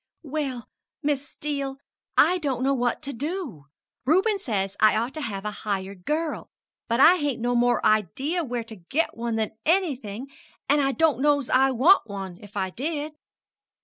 [0.23, 0.67] "Well,
[1.03, 1.77] Mis' Steele,
[2.17, 3.65] I don't know what to do.
[4.03, 6.49] Reuben says I ought to have a hired girl;
[6.87, 10.31] but I hain't no more idea where to get one than anything,
[10.67, 13.13] an' I don't know's I want one, if I did."